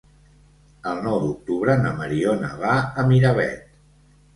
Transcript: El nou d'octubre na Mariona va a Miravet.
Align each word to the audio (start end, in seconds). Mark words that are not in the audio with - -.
El 0.93 1.03
nou 1.09 1.21
d'octubre 1.27 1.77
na 1.85 1.95
Mariona 2.03 2.53
va 2.67 2.77
a 3.05 3.09
Miravet. 3.15 3.75